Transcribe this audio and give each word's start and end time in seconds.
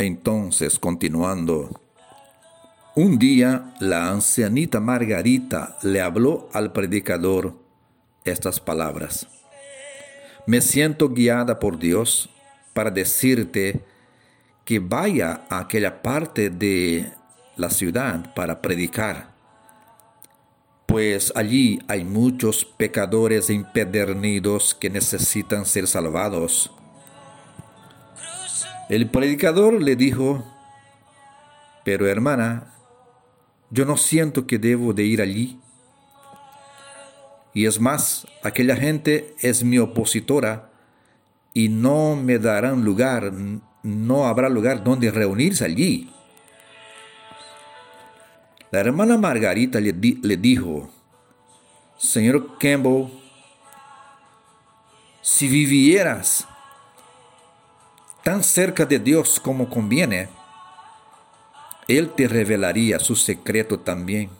Entonces, 0.00 0.78
continuando, 0.78 1.78
un 2.94 3.18
día 3.18 3.74
la 3.80 4.08
ancianita 4.08 4.80
Margarita 4.80 5.76
le 5.82 6.00
habló 6.00 6.48
al 6.54 6.72
predicador 6.72 7.54
estas 8.24 8.60
palabras. 8.60 9.28
Me 10.46 10.62
siento 10.62 11.10
guiada 11.10 11.58
por 11.58 11.78
Dios 11.78 12.30
para 12.72 12.90
decirte 12.90 13.84
que 14.64 14.78
vaya 14.78 15.42
a 15.50 15.58
aquella 15.58 16.00
parte 16.00 16.48
de 16.48 17.12
la 17.58 17.68
ciudad 17.68 18.32
para 18.34 18.62
predicar, 18.62 19.34
pues 20.86 21.30
allí 21.36 21.78
hay 21.88 22.04
muchos 22.04 22.64
pecadores 22.64 23.50
impedernidos 23.50 24.74
que 24.74 24.88
necesitan 24.88 25.66
ser 25.66 25.86
salvados. 25.86 26.72
El 28.90 29.08
predicador 29.08 29.80
le 29.80 29.94
dijo, 29.94 30.44
pero 31.84 32.08
hermana, 32.08 32.74
yo 33.70 33.84
no 33.84 33.96
siento 33.96 34.48
que 34.48 34.58
debo 34.58 34.92
de 34.92 35.04
ir 35.04 35.22
allí. 35.22 35.60
Y 37.54 37.66
es 37.66 37.78
más, 37.78 38.26
aquella 38.42 38.74
gente 38.74 39.36
es 39.42 39.62
mi 39.62 39.78
opositora 39.78 40.72
y 41.54 41.68
no 41.68 42.16
me 42.16 42.40
darán 42.40 42.84
lugar, 42.84 43.32
no 43.84 44.26
habrá 44.26 44.48
lugar 44.48 44.82
donde 44.82 45.12
reunirse 45.12 45.64
allí. 45.64 46.12
La 48.72 48.80
hermana 48.80 49.16
Margarita 49.16 49.78
le, 49.78 49.92
le 49.92 50.36
dijo, 50.36 50.90
Señor 51.96 52.58
Campbell, 52.58 53.06
si 55.22 55.46
vivieras 55.46 56.48
tan 58.22 58.42
cerca 58.42 58.84
de 58.84 58.98
Dios 58.98 59.40
como 59.40 59.68
conviene, 59.68 60.28
Él 61.88 62.10
te 62.10 62.28
revelaría 62.28 62.98
su 62.98 63.16
secreto 63.16 63.80
también. 63.80 64.30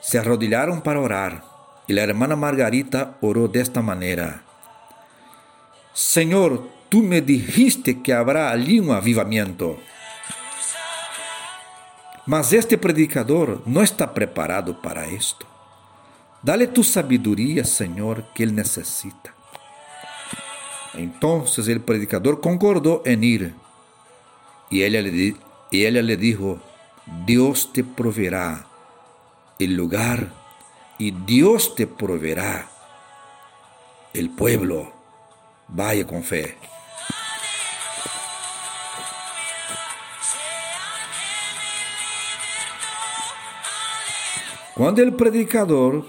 Se 0.00 0.18
arrodillaron 0.18 0.80
para 0.80 1.00
orar 1.00 1.44
y 1.86 1.92
la 1.92 2.02
hermana 2.02 2.36
Margarita 2.36 3.16
oró 3.20 3.48
de 3.48 3.60
esta 3.60 3.82
manera. 3.82 4.42
Señor, 5.92 6.68
tú 6.88 7.02
me 7.02 7.20
dijiste 7.20 8.02
que 8.02 8.12
habrá 8.12 8.50
allí 8.50 8.78
un 8.78 8.90
avivamiento. 8.90 9.78
Mas 12.26 12.52
este 12.52 12.76
predicador 12.76 13.62
no 13.66 13.82
está 13.82 14.12
preparado 14.12 14.80
para 14.80 15.06
esto. 15.06 15.46
Dale 16.42 16.66
tu 16.66 16.84
sabiduría, 16.84 17.64
Señor, 17.64 18.26
que 18.34 18.44
él 18.44 18.54
necesita. 18.54 19.34
Entonces 20.94 21.68
el 21.68 21.80
predicador 21.80 22.40
concordó 22.40 23.02
en 23.04 23.24
ir. 23.24 23.54
Y 24.70 24.82
ella 24.82 25.00
le, 25.00 26.16
dijo, 26.16 26.60
Dios 27.26 27.72
te 27.72 27.84
proveerá 27.84 28.66
el 29.58 29.74
lugar 29.74 30.32
y 30.98 31.12
Dios 31.12 31.74
te 31.74 31.86
proveerá 31.86 32.68
el 34.12 34.30
pueblo. 34.30 34.92
Vaya 35.68 36.06
con 36.06 36.22
fe. 36.22 36.56
Cuando 44.74 45.02
el 45.02 45.12
predicador 45.14 46.06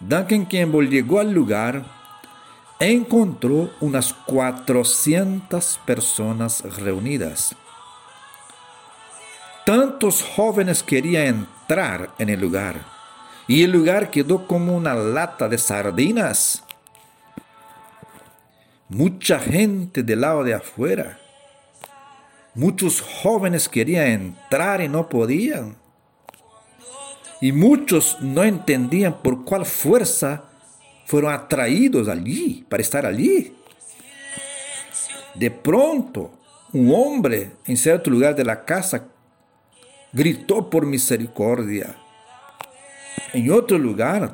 Duncan 0.00 0.44
Campbell 0.44 0.90
llegó 0.90 1.18
al 1.18 1.32
lugar, 1.32 1.95
encontró 2.78 3.70
unas 3.80 4.12
400 4.12 5.80
personas 5.86 6.62
reunidas. 6.76 7.54
Tantos 9.64 10.22
jóvenes 10.22 10.82
querían 10.82 11.26
entrar 11.26 12.10
en 12.18 12.28
el 12.28 12.40
lugar 12.40 12.84
y 13.48 13.62
el 13.62 13.72
lugar 13.72 14.10
quedó 14.10 14.46
como 14.46 14.76
una 14.76 14.94
lata 14.94 15.48
de 15.48 15.58
sardinas. 15.58 16.62
Mucha 18.88 19.40
gente 19.40 20.02
del 20.02 20.20
lado 20.20 20.44
de 20.44 20.54
afuera. 20.54 21.18
Muchos 22.54 23.00
jóvenes 23.00 23.68
querían 23.68 24.06
entrar 24.06 24.80
y 24.80 24.88
no 24.88 25.08
podían. 25.08 25.76
Y 27.40 27.52
muchos 27.52 28.18
no 28.20 28.44
entendían 28.44 29.20
por 29.22 29.44
cuál 29.44 29.66
fuerza 29.66 30.44
fueron 31.06 31.32
atraídos 31.32 32.08
allí, 32.08 32.66
para 32.68 32.82
estar 32.82 33.06
allí. 33.06 33.54
De 35.34 35.50
pronto, 35.50 36.32
un 36.72 36.92
hombre 36.94 37.52
en 37.64 37.76
cierto 37.76 38.10
lugar 38.10 38.34
de 38.34 38.44
la 38.44 38.64
casa 38.64 39.06
gritó 40.12 40.68
por 40.68 40.84
misericordia. 40.84 41.94
En 43.32 43.50
otro 43.50 43.78
lugar 43.78 44.32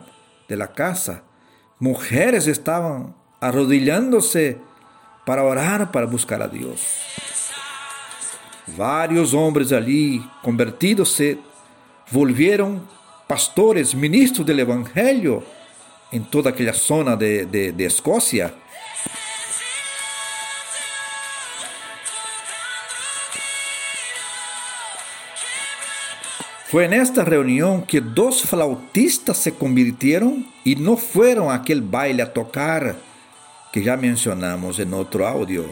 de 0.48 0.56
la 0.56 0.72
casa, 0.72 1.22
mujeres 1.78 2.46
estaban 2.46 3.14
arrodillándose 3.40 4.58
para 5.26 5.44
orar, 5.44 5.92
para 5.92 6.06
buscar 6.06 6.40
a 6.40 6.48
Dios. 6.48 6.80
Varios 8.76 9.34
hombres 9.34 9.72
allí 9.72 10.24
convertidos 10.42 11.12
se 11.12 11.38
volvieron 12.10 12.86
pastores, 13.26 13.94
ministros 13.94 14.46
del 14.46 14.60
Evangelio 14.60 15.42
en 16.12 16.24
toda 16.26 16.50
aquella 16.50 16.74
zona 16.74 17.16
de, 17.16 17.46
de, 17.46 17.84
Escocia. 17.84 18.54
Fue 26.66 26.84
en 26.84 26.92
esta 26.94 27.24
reunión 27.24 27.82
que 27.82 28.00
dos 28.00 28.42
flautistas 28.42 29.36
se 29.38 29.54
convirtieron 29.54 30.46
y 30.64 30.76
no 30.76 30.96
fueron 30.96 31.50
a 31.50 31.54
aquel 31.54 31.82
baile 31.82 32.22
a 32.22 32.32
tocar 32.32 32.96
que 33.72 33.82
ya 33.82 33.96
mencionamos 33.96 34.78
en 34.78 34.94
otro 34.94 35.26
audio. 35.26 35.64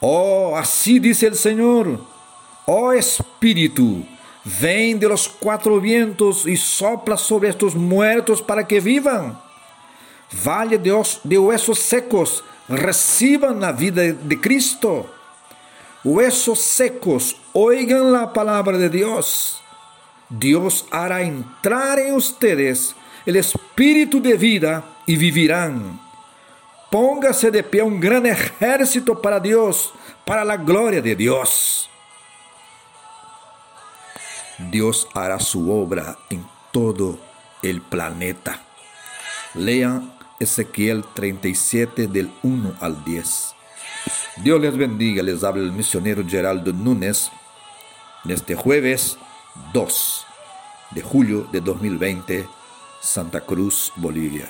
Oh, 0.00 0.56
así 0.56 0.98
dice 0.98 1.26
el 1.26 1.34
Señor 1.34 2.17
Oh 2.70 2.92
Espíritu, 2.92 4.04
ven 4.60 5.00
de 5.00 5.08
los 5.08 5.26
cuatro 5.26 5.80
vientos 5.80 6.46
y 6.46 6.54
sopla 6.54 7.16
sobre 7.16 7.48
estos 7.48 7.74
muertos 7.74 8.42
para 8.42 8.66
que 8.66 8.78
vivan. 8.78 9.40
Valle 10.46 10.76
de, 10.76 11.02
de 11.24 11.38
huesos 11.38 11.78
secos, 11.78 12.44
reciban 12.68 13.58
la 13.58 13.72
vida 13.72 14.02
de 14.02 14.38
Cristo. 14.38 15.10
Huesos 16.04 16.58
secos, 16.60 17.36
oigan 17.54 18.12
la 18.12 18.34
palabra 18.34 18.76
de 18.76 18.90
Dios. 18.90 19.62
Dios 20.28 20.84
hará 20.90 21.22
entrar 21.22 21.98
en 21.98 22.16
ustedes 22.16 22.94
el 23.24 23.36
espíritu 23.36 24.20
de 24.20 24.34
vida 24.34 24.84
y 25.06 25.16
vivirán. 25.16 25.98
Póngase 26.90 27.50
de 27.50 27.62
pie 27.62 27.80
un 27.80 27.98
gran 27.98 28.26
ejército 28.26 29.22
para 29.22 29.40
Dios, 29.40 29.94
para 30.26 30.44
la 30.44 30.58
gloria 30.58 31.00
de 31.00 31.16
Dios. 31.16 31.88
Dios 34.58 35.08
hará 35.14 35.38
su 35.38 35.70
obra 35.72 36.18
en 36.30 36.44
todo 36.72 37.18
el 37.62 37.80
planeta. 37.80 38.60
Lean 39.54 40.12
Ezequiel 40.40 41.04
37 41.14 42.06
del 42.08 42.30
1 42.42 42.74
al 42.80 43.04
10. 43.04 43.54
Dios 44.38 44.60
les 44.60 44.76
bendiga, 44.76 45.22
les 45.22 45.42
habla 45.42 45.62
el 45.62 45.72
misionero 45.72 46.22
Geraldo 46.26 46.72
Núñez 46.72 47.30
en 48.24 48.30
este 48.32 48.54
jueves 48.54 49.18
2 49.72 50.26
de 50.90 51.02
julio 51.02 51.46
de 51.52 51.60
2020, 51.60 52.48
Santa 53.00 53.40
Cruz, 53.40 53.92
Bolivia. 53.96 54.48